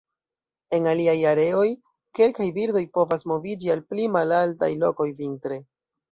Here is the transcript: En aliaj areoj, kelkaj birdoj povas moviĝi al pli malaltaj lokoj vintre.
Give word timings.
En 0.75 0.85
aliaj 0.91 1.13
areoj, 1.31 1.65
kelkaj 2.19 2.47
birdoj 2.55 2.81
povas 2.99 3.25
moviĝi 3.33 3.69
al 3.75 3.83
pli 3.91 4.07
malaltaj 4.15 4.71
lokoj 4.85 5.07
vintre. 5.21 5.59